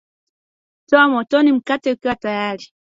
[0.89, 2.67] toa motoni mkate ukiwa tayari